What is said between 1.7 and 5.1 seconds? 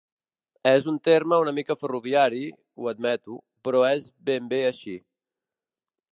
ferroviari, ho admeto, però és ben bé així.